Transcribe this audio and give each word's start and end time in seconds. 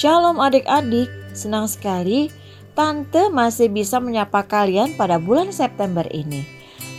Shalom 0.00 0.40
adik-adik, 0.40 1.12
senang 1.36 1.68
sekali 1.68 2.32
Tante 2.72 3.28
masih 3.28 3.68
bisa 3.68 4.00
menyapa 4.00 4.40
kalian 4.48 4.96
pada 4.96 5.20
bulan 5.20 5.52
September 5.52 6.08
ini. 6.08 6.40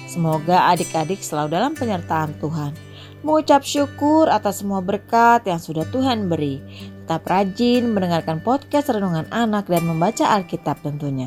Semoga 0.06 0.70
adik-adik 0.70 1.18
selalu 1.18 1.58
dalam 1.58 1.74
penyertaan 1.74 2.38
Tuhan. 2.38 2.78
Mengucap 3.26 3.66
syukur 3.66 4.30
atas 4.30 4.62
semua 4.62 4.86
berkat 4.86 5.50
yang 5.50 5.58
sudah 5.58 5.82
Tuhan 5.90 6.30
beri. 6.30 6.62
Tetap 7.02 7.26
rajin 7.26 7.90
mendengarkan 7.90 8.38
podcast 8.46 8.94
Renungan 8.94 9.26
Anak 9.34 9.66
dan 9.66 9.82
membaca 9.82 10.38
Alkitab 10.38 10.86
tentunya. 10.86 11.26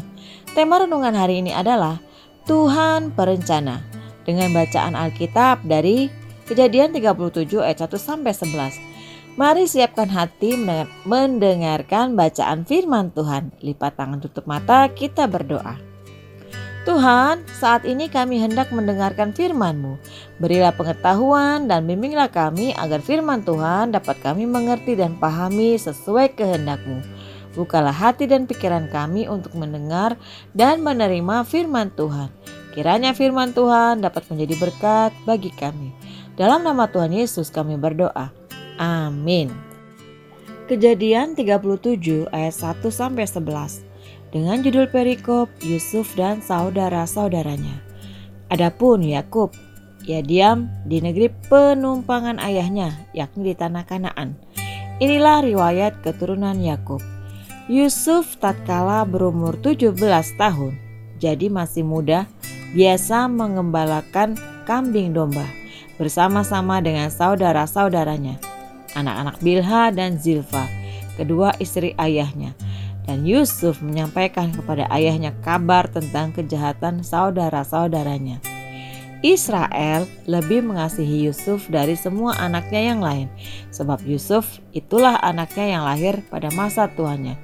Tema 0.55 0.79
renungan 0.79 1.19
hari 1.19 1.43
ini 1.43 1.51
adalah 1.51 1.99
Tuhan 2.47 3.11
Perencana 3.19 3.83
dengan 4.23 4.55
bacaan 4.55 4.95
Alkitab 4.95 5.67
dari 5.67 6.07
Kejadian 6.47 6.95
37 6.95 7.57
ayat 7.59 7.83
1 7.83 7.99
sampai 7.99 8.31
11. 8.31 8.94
Mari 9.35 9.67
siapkan 9.67 10.07
hati 10.07 10.55
mendengarkan 11.03 12.15
bacaan 12.15 12.63
firman 12.63 13.11
Tuhan. 13.11 13.51
Lipat 13.67 13.99
tangan 13.99 14.23
tutup 14.23 14.47
mata, 14.47 14.87
kita 14.87 15.27
berdoa. 15.27 15.75
Tuhan, 16.87 17.43
saat 17.51 17.83
ini 17.83 18.07
kami 18.07 18.39
hendak 18.39 18.71
mendengarkan 18.71 19.35
firman-Mu. 19.35 19.99
Berilah 20.39 20.71
pengetahuan 20.71 21.67
dan 21.67 21.83
bimbinglah 21.83 22.31
kami 22.31 22.79
agar 22.79 23.03
firman 23.03 23.43
Tuhan 23.43 23.91
dapat 23.91 24.23
kami 24.23 24.47
mengerti 24.47 24.95
dan 24.95 25.19
pahami 25.19 25.83
sesuai 25.83 26.39
kehendak-Mu. 26.39 27.03
Bukalah 27.59 27.91
hati 27.91 28.31
dan 28.31 28.47
pikiran 28.47 28.87
kami 28.87 29.27
untuk 29.27 29.59
mendengar 29.59 30.15
dan 30.55 30.79
menerima 30.79 31.43
firman 31.43 31.91
Tuhan. 31.99 32.31
Kiranya 32.71 33.11
firman 33.11 33.51
Tuhan 33.51 33.99
dapat 33.99 34.31
menjadi 34.31 34.55
berkat 34.63 35.11
bagi 35.27 35.51
kami. 35.51 35.91
Dalam 36.39 36.63
nama 36.63 36.87
Tuhan 36.87 37.11
Yesus 37.11 37.51
kami 37.51 37.75
berdoa. 37.75 38.44
Amin. 38.79 39.55
Kejadian 40.65 41.37
37 41.37 42.27
ayat 42.33 42.55
1 42.57 42.81
sampai 42.89 43.29
11 43.29 43.85
dengan 44.35 44.59
judul 44.65 44.89
perikop 44.91 45.47
Yusuf 45.63 46.17
dan 46.19 46.41
saudara-saudaranya. 46.41 47.85
Adapun 48.49 49.05
Yakub, 49.05 49.53
ia 50.09 50.25
diam 50.25 50.73
di 50.89 50.99
negeri 51.05 51.31
penumpangan 51.53 52.41
ayahnya, 52.43 52.91
yakni 53.15 53.53
di 53.53 53.55
tanah 53.55 53.85
Kanaan. 53.87 54.41
Inilah 54.99 55.45
riwayat 55.45 56.01
keturunan 56.03 56.59
Yakub. 56.59 57.05
Yusuf 57.69 58.41
tatkala 58.41 59.05
berumur 59.05 59.61
17 59.61 59.95
tahun, 60.41 60.73
jadi 61.21 61.47
masih 61.53 61.85
muda, 61.87 62.27
biasa 62.73 63.29
mengembalakan 63.31 64.35
kambing 64.65 65.13
domba 65.13 65.45
bersama-sama 66.01 66.83
dengan 66.83 67.13
saudara-saudaranya 67.13 68.54
anak-anak 68.95 69.37
Bilha 69.43 69.91
dan 69.93 70.17
Zilfa, 70.17 70.67
kedua 71.19 71.55
istri 71.59 71.93
ayahnya. 71.99 72.55
Dan 73.05 73.29
Yusuf 73.29 73.85
menyampaikan 73.85 74.49
kepada 74.49 74.89
ayahnya 74.89 75.37
kabar 75.45 75.85
tentang 75.93 76.33
kejahatan 76.33 77.05
saudara-saudaranya. 77.05 78.41
Israel 79.25 80.05
lebih 80.29 80.65
mengasihi 80.65 81.29
Yusuf 81.29 81.69
dari 81.73 81.97
semua 81.97 82.37
anaknya 82.37 82.93
yang 82.93 83.01
lain, 83.01 83.29
sebab 83.73 84.05
Yusuf 84.05 84.61
itulah 84.77 85.17
anaknya 85.21 85.77
yang 85.77 85.83
lahir 85.89 86.21
pada 86.29 86.53
masa 86.53 86.89
tuannya, 86.93 87.37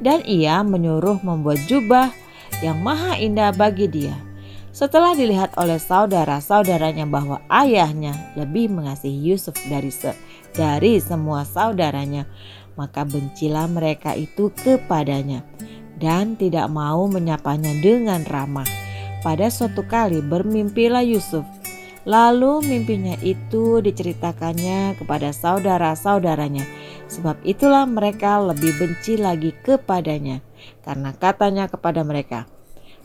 dan 0.00 0.24
ia 0.24 0.64
menyuruh 0.64 1.20
membuat 1.20 1.60
jubah 1.68 2.08
yang 2.64 2.80
maha 2.80 3.20
indah 3.20 3.52
bagi 3.52 3.84
dia. 3.84 4.16
Setelah 4.72 5.16
dilihat 5.16 5.56
oleh 5.60 5.76
saudara-saudaranya 5.80 7.04
bahwa 7.08 7.40
ayahnya 7.48 8.12
lebih 8.36 8.72
mengasihi 8.72 9.32
Yusuf 9.32 9.56
dari 9.68 9.88
se 9.88 10.12
dari 10.56 10.98
semua 10.98 11.44
saudaranya, 11.44 12.24
maka 12.74 13.04
bencilah 13.04 13.68
mereka 13.68 14.16
itu 14.16 14.50
kepadanya 14.56 15.44
dan 16.00 16.34
tidak 16.34 16.66
mau 16.72 17.04
menyapanya 17.06 17.76
dengan 17.84 18.24
ramah. 18.24 18.68
Pada 19.20 19.52
suatu 19.52 19.84
kali 19.84 20.24
bermimpilah 20.24 21.04
Yusuf. 21.04 21.44
Lalu 22.06 22.62
mimpinya 22.62 23.18
itu 23.18 23.82
diceritakannya 23.82 24.94
kepada 24.94 25.34
saudara-saudaranya. 25.34 26.62
Sebab 27.10 27.42
itulah 27.42 27.82
mereka 27.82 28.38
lebih 28.38 28.78
benci 28.78 29.18
lagi 29.18 29.50
kepadanya. 29.66 30.38
Karena 30.86 31.10
katanya 31.18 31.66
kepada 31.66 32.06
mereka, 32.06 32.46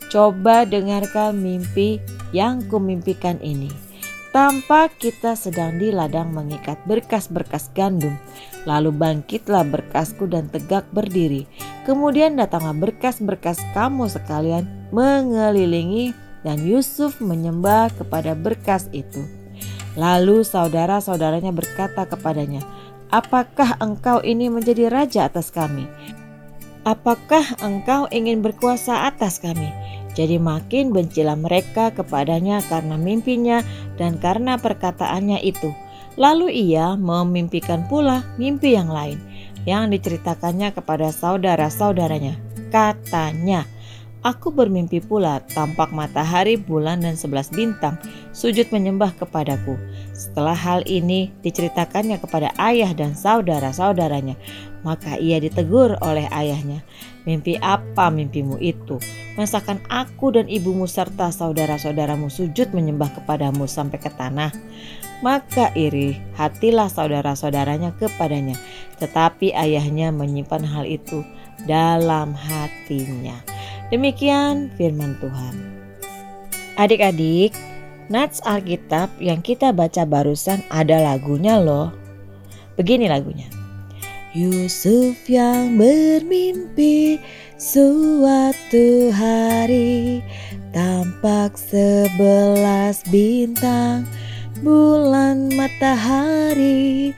Coba 0.09 0.67
dengarkan 0.67 1.39
mimpi 1.39 2.01
yang 2.35 2.65
kumimpikan 2.67 3.37
ini. 3.39 3.69
Tampak 4.31 4.95
kita 4.95 5.35
sedang 5.35 5.75
di 5.75 5.91
ladang 5.91 6.31
mengikat 6.31 6.79
berkas-berkas 6.87 7.67
gandum. 7.75 8.15
Lalu 8.63 8.95
bangkitlah 8.95 9.67
berkasku 9.67 10.23
dan 10.23 10.47
tegak 10.47 10.87
berdiri. 10.95 11.51
Kemudian 11.83 12.39
datanglah 12.39 12.71
berkas-berkas 12.71 13.59
kamu 13.75 14.07
sekalian 14.07 14.63
mengelilingi 14.95 16.15
dan 16.47 16.63
Yusuf 16.63 17.19
menyembah 17.19 17.91
kepada 17.91 18.31
berkas 18.31 18.87
itu. 18.95 19.19
Lalu 19.99 20.47
saudara-saudaranya 20.47 21.51
berkata 21.51 22.07
kepadanya, 22.07 22.63
Apakah 23.11 23.75
engkau 23.83 24.23
ini 24.23 24.47
menjadi 24.47 24.87
raja 24.87 25.27
atas 25.27 25.51
kami? 25.51 25.83
Apakah 26.87 27.43
engkau 27.59 28.07
ingin 28.07 28.39
berkuasa 28.39 29.11
atas 29.11 29.43
kami?' 29.43 29.80
Jadi 30.11 30.35
makin 30.37 30.91
bencilah 30.91 31.39
mereka 31.39 31.95
kepadanya 31.95 32.59
karena 32.67 32.99
mimpinya 32.99 33.63
dan 33.95 34.19
karena 34.19 34.59
perkataannya 34.59 35.39
itu. 35.43 35.71
Lalu 36.19 36.51
ia 36.71 36.99
memimpikan 36.99 37.87
pula 37.87 38.27
mimpi 38.35 38.75
yang 38.75 38.91
lain 38.91 39.17
yang 39.63 39.87
diceritakannya 39.87 40.75
kepada 40.75 41.13
saudara-saudaranya. 41.13 42.35
Katanya, 42.73 43.63
Aku 44.21 44.53
bermimpi 44.53 45.01
pula 45.01 45.41
tampak 45.49 45.89
matahari, 45.89 46.53
bulan, 46.53 47.01
dan 47.01 47.17
sebelas 47.17 47.49
bintang 47.49 47.97
sujud 48.37 48.69
menyembah 48.69 49.17
kepadaku. 49.17 49.73
Setelah 50.13 50.53
hal 50.53 50.85
ini 50.85 51.33
diceritakannya 51.41 52.21
kepada 52.21 52.53
ayah 52.61 52.93
dan 52.93 53.17
saudara-saudaranya, 53.17 54.37
maka 54.85 55.17
ia 55.17 55.41
ditegur 55.41 55.97
oleh 56.05 56.29
ayahnya. 56.29 56.85
Mimpi 57.21 57.57
apa 57.61 58.09
mimpimu 58.09 58.57
itu? 58.57 58.97
Masakan 59.37 59.77
aku 59.87 60.33
dan 60.33 60.49
ibumu 60.49 60.89
serta 60.89 61.29
saudara-saudaramu 61.29 62.33
sujud 62.33 62.73
menyembah 62.73 63.13
kepadamu 63.13 63.69
sampai 63.69 64.01
ke 64.01 64.09
tanah? 64.09 64.49
Maka 65.21 65.69
iri 65.77 66.17
hatilah 66.33 66.89
saudara-saudaranya 66.89 67.93
kepadanya. 67.93 68.57
Tetapi 68.97 69.53
ayahnya 69.53 70.09
menyimpan 70.09 70.65
hal 70.65 70.89
itu 70.89 71.21
dalam 71.69 72.33
hatinya. 72.33 73.37
Demikian 73.93 74.73
firman 74.73 75.13
Tuhan. 75.21 75.55
Adik-adik, 76.81 77.53
Nats 78.09 78.41
Alkitab 78.41 79.13
yang 79.21 79.45
kita 79.45 79.69
baca 79.69 80.09
barusan 80.09 80.65
ada 80.73 80.97
lagunya 80.99 81.61
loh. 81.61 81.93
Begini 82.75 83.05
lagunya. 83.05 83.60
Yusuf 84.31 85.27
yang 85.27 85.75
bermimpi 85.75 87.19
suatu 87.59 89.11
hari 89.11 90.23
tampak 90.71 91.59
sebelas 91.59 93.03
bintang 93.11 94.07
bulan 94.63 95.51
matahari 95.51 97.11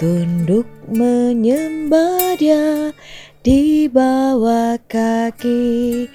tunduk 0.00 0.64
menyembah 0.88 2.40
dia 2.40 2.96
di 3.44 3.84
bawah 3.84 4.80
kaki. 4.88 6.08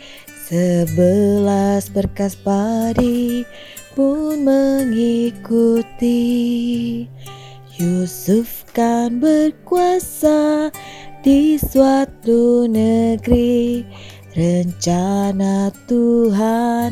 Sebelas 0.50 1.94
berkas 1.94 2.34
padi 2.34 3.46
pun 3.94 4.42
mengikuti 4.42 6.26
Yusuf 7.80 8.68
kan 8.76 9.24
berkuasa 9.24 10.68
di 11.24 11.56
suatu 11.56 12.68
negeri 12.68 13.88
rencana 14.36 15.72
Tuhan 15.88 16.92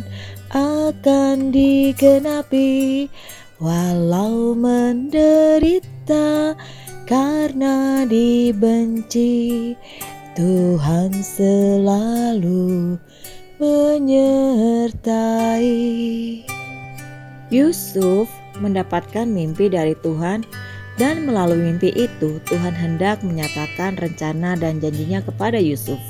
akan 0.55 1.51
digenapi 1.51 3.11
walau 3.59 4.55
menderita 4.55 6.55
karena 7.03 8.07
dibenci 8.07 9.75
Tuhan 10.39 11.11
selalu 11.19 12.95
menyertai. 13.59 15.19
Yusuf 17.51 18.31
mendapatkan 18.63 19.27
mimpi 19.27 19.67
dari 19.67 19.99
Tuhan 19.99 20.47
dan 20.97 21.29
melalui 21.29 21.61
mimpi 21.71 21.93
itu 21.93 22.41
Tuhan 22.49 22.73
hendak 22.73 23.21
menyatakan 23.21 23.95
rencana 24.01 24.57
dan 24.57 24.81
janjinya 24.81 25.21
kepada 25.21 25.61
Yusuf. 25.61 26.01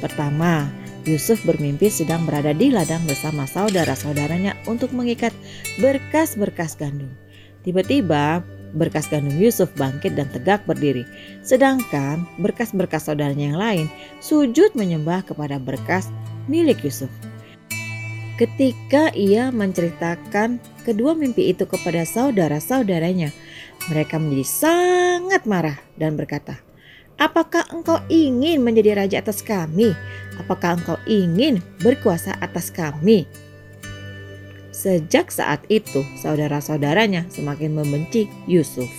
Pertama, 0.00 0.68
Yusuf 1.04 1.44
bermimpi 1.44 1.92
sedang 1.92 2.24
berada 2.24 2.56
di 2.56 2.72
ladang 2.72 3.04
bersama 3.04 3.44
saudara-saudaranya 3.44 4.56
untuk 4.64 4.90
mengikat 4.96 5.36
berkas-berkas 5.76 6.80
gandum. 6.80 7.12
Tiba-tiba 7.60 8.40
berkas 8.72 9.06
gandum 9.12 9.36
Yusuf 9.36 9.68
bangkit 9.76 10.16
dan 10.16 10.32
tegak 10.32 10.64
berdiri. 10.64 11.04
Sedangkan 11.44 12.24
berkas-berkas 12.40 13.06
saudaranya 13.06 13.52
yang 13.52 13.60
lain 13.60 13.86
sujud 14.24 14.72
menyembah 14.72 15.22
kepada 15.28 15.60
berkas 15.60 16.08
milik 16.48 16.80
Yusuf. 16.80 17.12
Ketika 18.34 19.14
ia 19.14 19.54
menceritakan 19.54 20.58
kedua 20.82 21.14
mimpi 21.14 21.54
itu 21.54 21.70
kepada 21.70 22.02
saudara-saudaranya, 22.02 23.30
mereka 23.88 24.16
menjadi 24.16 24.46
sangat 24.46 25.42
marah 25.44 25.78
dan 25.98 26.16
berkata, 26.16 26.60
Apakah 27.14 27.70
engkau 27.70 28.02
ingin 28.10 28.58
menjadi 28.58 28.98
raja 28.98 29.22
atas 29.22 29.38
kami? 29.38 29.94
Apakah 30.34 30.82
engkau 30.82 30.98
ingin 31.06 31.62
berkuasa 31.78 32.34
atas 32.42 32.74
kami? 32.74 33.22
Sejak 34.74 35.30
saat 35.30 35.62
itu, 35.70 36.02
saudara-saudaranya 36.18 37.30
semakin 37.30 37.78
membenci 37.78 38.26
Yusuf. 38.50 38.90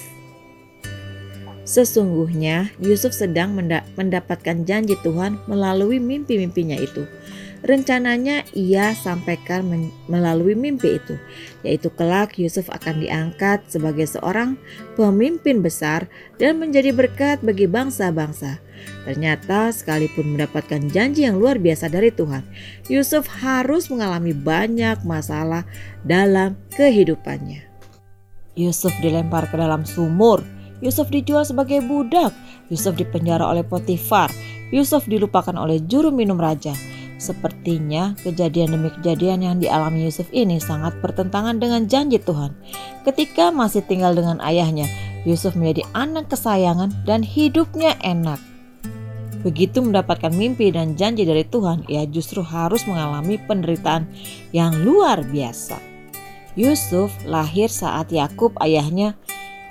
Sesungguhnya, 1.67 2.71
Yusuf 2.79 3.11
sedang 3.11 3.51
mendapatkan 3.99 4.63
janji 4.63 4.95
Tuhan 5.03 5.35
melalui 5.51 5.99
mimpi-mimpinya 5.99 6.79
itu 6.79 7.03
rencananya 7.65 8.45
ia 8.53 8.93
sampaikan 8.93 9.65
melalui 10.05 10.53
mimpi 10.53 11.01
itu, 11.01 11.17
yaitu 11.65 11.89
kelak 11.89 12.37
Yusuf 12.37 12.69
akan 12.69 13.01
diangkat 13.01 13.65
sebagai 13.67 14.05
seorang 14.05 14.55
pemimpin 14.93 15.65
besar 15.65 16.05
dan 16.37 16.61
menjadi 16.61 16.93
berkat 16.93 17.41
bagi 17.41 17.65
bangsa-bangsa. 17.65 18.61
Ternyata 19.05 19.73
sekalipun 19.73 20.37
mendapatkan 20.37 20.77
janji 20.93 21.25
yang 21.25 21.41
luar 21.41 21.57
biasa 21.57 21.89
dari 21.89 22.13
Tuhan, 22.13 22.45
Yusuf 22.85 23.25
harus 23.41 23.89
mengalami 23.89 24.31
banyak 24.37 25.01
masalah 25.01 25.65
dalam 26.05 26.53
kehidupannya. 26.77 27.65
Yusuf 28.55 28.93
dilempar 29.01 29.49
ke 29.49 29.57
dalam 29.57 29.83
sumur, 29.83 30.45
Yusuf 30.85 31.09
dijual 31.09 31.43
sebagai 31.43 31.81
budak, 31.81 32.31
Yusuf 32.69 32.93
dipenjara 32.93 33.41
oleh 33.41 33.65
Potifar, 33.65 34.29
Yusuf 34.69 35.09
dilupakan 35.09 35.55
oleh 35.57 35.81
juru 35.83 36.13
minum 36.13 36.37
raja, 36.37 36.71
Sepertinya 37.15 38.11
kejadian 38.19 38.75
demi 38.75 38.91
kejadian 38.91 39.39
yang 39.39 39.55
dialami 39.63 40.03
Yusuf 40.03 40.27
ini 40.35 40.59
sangat 40.59 40.99
bertentangan 40.99 41.55
dengan 41.63 41.87
janji 41.87 42.19
Tuhan. 42.19 42.51
Ketika 43.07 43.55
masih 43.55 43.87
tinggal 43.87 44.11
dengan 44.11 44.43
ayahnya, 44.43 44.87
Yusuf 45.23 45.55
menjadi 45.55 45.87
anak 45.95 46.27
kesayangan 46.27 46.91
dan 47.07 47.23
hidupnya 47.23 47.95
enak. 48.03 48.37
Begitu 49.45 49.79
mendapatkan 49.79 50.33
mimpi 50.33 50.73
dan 50.73 50.97
janji 50.97 51.21
dari 51.21 51.45
Tuhan, 51.45 51.85
ia 51.87 52.03
justru 52.09 52.41
harus 52.41 52.83
mengalami 52.89 53.37
penderitaan 53.37 54.09
yang 54.51 54.73
luar 54.81 55.21
biasa. 55.21 55.77
Yusuf 56.57 57.13
lahir 57.27 57.69
saat 57.69 58.09
Yakub 58.09 58.57
ayahnya 58.63 59.13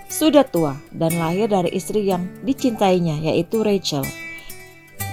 sudah 0.06 0.46
tua 0.46 0.78
dan 0.94 1.16
lahir 1.18 1.50
dari 1.50 1.74
istri 1.74 2.06
yang 2.06 2.28
dicintainya 2.46 3.18
yaitu 3.24 3.66
Rachel. 3.66 4.06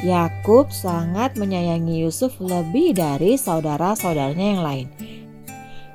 Yakub 0.02 0.74
sangat 0.74 1.38
menyayangi 1.38 2.02
Yusuf 2.02 2.34
lebih 2.42 2.98
dari 2.98 3.38
saudara-saudaranya 3.38 4.48
yang 4.58 4.64
lain. 4.66 4.88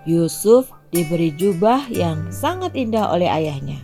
Yusuf 0.06 0.70
diberi 0.94 1.35
jubah 1.35 1.91
yang 1.91 2.31
sangat 2.31 2.79
indah 2.79 3.11
oleh 3.11 3.26
ayahnya. 3.26 3.82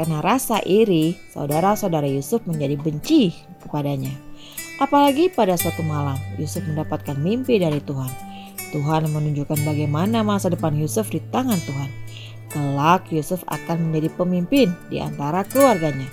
Karena 0.00 0.24
rasa 0.24 0.64
iri, 0.64 1.12
saudara-saudara 1.36 2.08
Yusuf 2.08 2.40
menjadi 2.48 2.80
benci 2.80 3.36
kepadanya. 3.60 4.16
Apalagi 4.80 5.28
pada 5.28 5.60
suatu 5.60 5.84
malam, 5.84 6.16
Yusuf 6.40 6.64
mendapatkan 6.64 7.20
mimpi 7.20 7.60
dari 7.60 7.84
Tuhan. 7.84 8.08
Tuhan 8.72 9.12
menunjukkan 9.12 9.60
bagaimana 9.60 10.24
masa 10.24 10.48
depan 10.48 10.72
Yusuf 10.72 11.12
di 11.12 11.20
tangan 11.28 11.60
Tuhan. 11.68 11.90
Kelak 12.48 13.12
Yusuf 13.12 13.44
akan 13.44 13.92
menjadi 13.92 14.08
pemimpin 14.16 14.72
di 14.88 15.04
antara 15.04 15.44
keluarganya 15.44 16.08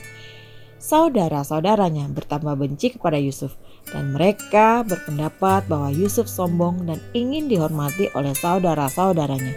saudara-saudaranya 0.77 2.09
bertambah 2.13 2.57
benci 2.57 2.97
kepada 2.97 3.18
Yusuf 3.18 3.57
dan 3.89 4.13
mereka 4.13 4.85
berpendapat 4.85 5.65
bahwa 5.65 5.89
Yusuf 5.94 6.29
sombong 6.29 6.85
dan 6.85 7.01
ingin 7.18 7.50
dihormati 7.50 8.09
oleh 8.13 8.33
saudara-saudaranya. 8.38 9.53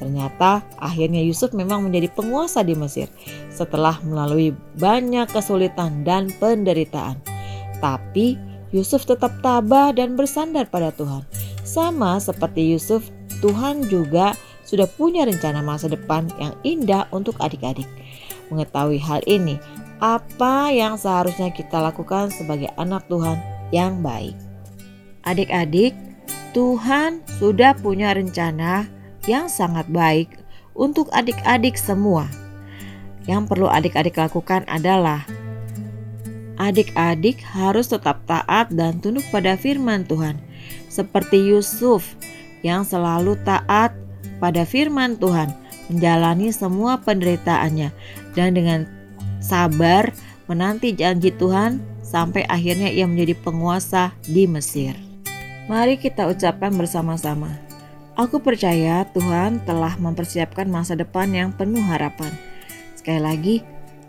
Ternyata 0.00 0.64
akhirnya 0.80 1.20
Yusuf 1.20 1.52
memang 1.52 1.84
menjadi 1.84 2.08
penguasa 2.08 2.64
di 2.64 2.72
Mesir 2.72 3.12
setelah 3.52 4.00
melalui 4.00 4.56
banyak 4.80 5.28
kesulitan 5.28 6.02
dan 6.08 6.32
penderitaan. 6.40 7.20
Tapi 7.84 8.40
Yusuf 8.72 9.04
tetap 9.04 9.34
tabah 9.44 9.92
dan 9.92 10.16
bersandar 10.16 10.70
pada 10.72 10.88
Tuhan. 10.96 11.26
Sama 11.66 12.16
seperti 12.16 12.72
Yusuf, 12.72 13.04
Tuhan 13.44 13.84
juga 13.92 14.32
sudah 14.64 14.86
punya 14.86 15.26
rencana 15.26 15.60
masa 15.60 15.90
depan 15.90 16.30
yang 16.38 16.54
indah 16.62 17.04
untuk 17.12 17.34
adik-adik. 17.42 17.86
Mengetahui 18.48 18.98
hal 19.02 19.20
ini, 19.26 19.58
apa 20.00 20.72
yang 20.72 20.96
seharusnya 20.96 21.52
kita 21.52 21.76
lakukan 21.76 22.32
sebagai 22.32 22.72
anak 22.80 23.04
Tuhan 23.12 23.36
yang 23.68 24.00
baik. 24.00 24.32
Adik-adik, 25.28 25.92
Tuhan 26.56 27.20
sudah 27.38 27.76
punya 27.76 28.16
rencana 28.16 28.88
yang 29.28 29.46
sangat 29.46 29.84
baik 29.92 30.40
untuk 30.72 31.12
adik-adik 31.12 31.76
semua. 31.76 32.26
Yang 33.28 33.52
perlu 33.52 33.68
adik-adik 33.68 34.16
lakukan 34.16 34.64
adalah 34.66 35.28
adik-adik 36.56 37.44
harus 37.44 37.92
tetap 37.92 38.24
taat 38.24 38.72
dan 38.72 38.98
tunduk 39.04 39.24
pada 39.28 39.54
firman 39.54 40.08
Tuhan, 40.08 40.40
seperti 40.88 41.36
Yusuf 41.52 42.16
yang 42.64 42.84
selalu 42.84 43.36
taat 43.44 43.92
pada 44.40 44.64
firman 44.64 45.20
Tuhan, 45.20 45.52
menjalani 45.92 46.48
semua 46.52 46.96
penderitaannya, 47.00 47.92
dan 48.32 48.56
dengan 48.56 48.88
sabar 49.40 50.12
menanti 50.46 50.92
janji 50.92 51.32
Tuhan 51.34 51.80
sampai 52.04 52.46
akhirnya 52.46 52.92
ia 52.92 53.08
menjadi 53.08 53.34
penguasa 53.40 54.14
di 54.26 54.44
Mesir. 54.44 54.94
Mari 55.70 55.96
kita 55.96 56.26
ucapkan 56.26 56.74
bersama-sama. 56.74 57.54
Aku 58.18 58.42
percaya 58.42 59.06
Tuhan 59.14 59.62
telah 59.64 59.94
mempersiapkan 59.96 60.66
masa 60.66 60.98
depan 60.98 61.30
yang 61.30 61.54
penuh 61.54 61.80
harapan. 61.80 62.34
Sekali 62.98 63.22
lagi, 63.22 63.56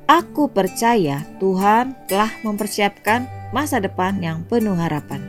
aku 0.10 0.50
percaya 0.50 1.24
Tuhan 1.40 1.96
telah 2.10 2.34
mempersiapkan 2.44 3.30
masa 3.56 3.80
depan 3.80 4.20
yang 4.20 4.44
penuh 4.50 4.76
harapan. 4.76 5.22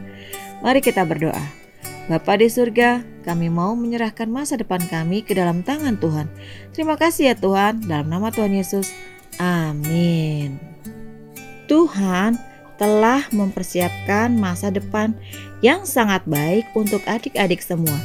Mari 0.65 0.81
kita 0.81 1.05
berdoa. 1.05 1.63
Bapa 2.11 2.35
di 2.35 2.51
surga, 2.51 3.05
kami 3.23 3.47
mau 3.47 3.79
menyerahkan 3.79 4.27
masa 4.27 4.59
depan 4.59 4.83
kami 4.91 5.23
ke 5.23 5.39
dalam 5.39 5.63
tangan 5.63 5.95
Tuhan. 6.01 6.27
Terima 6.75 6.99
kasih 6.99 7.31
ya 7.31 7.35
Tuhan, 7.39 7.87
dalam 7.87 8.11
nama 8.11 8.35
Tuhan 8.35 8.51
Yesus. 8.51 8.91
Amin. 9.41 10.61
Tuhan 11.71 12.37
telah 12.77 13.25
mempersiapkan 13.31 14.35
masa 14.35 14.69
depan 14.75 15.15
yang 15.63 15.87
sangat 15.87 16.27
baik 16.27 16.67
untuk 16.75 17.01
adik-adik 17.07 17.63
semua. 17.63 17.97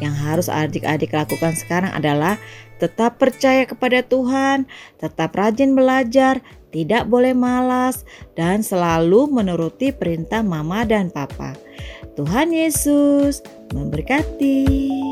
Yang 0.00 0.14
harus 0.16 0.48
adik-adik 0.48 1.12
lakukan 1.12 1.52
sekarang 1.52 1.92
adalah 1.92 2.40
tetap 2.80 3.20
percaya 3.20 3.68
kepada 3.68 4.00
Tuhan, 4.00 4.64
tetap 4.96 5.36
rajin 5.36 5.76
belajar, 5.76 6.40
tidak 6.72 7.04
boleh 7.10 7.36
malas, 7.36 8.08
dan 8.32 8.64
selalu 8.64 9.28
menuruti 9.28 9.92
perintah 9.92 10.40
mama 10.40 10.88
dan 10.88 11.12
papa. 11.12 11.52
Tuhan 12.16 12.56
Yesus 12.56 13.44
memberkati. 13.76 15.09